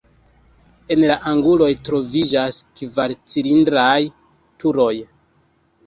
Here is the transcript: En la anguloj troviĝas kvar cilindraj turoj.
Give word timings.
En 0.95 1.01
la 1.11 1.17
anguloj 1.33 1.67
troviĝas 1.91 2.59
kvar 2.81 3.17
cilindraj 3.35 3.97
turoj. 4.65 4.93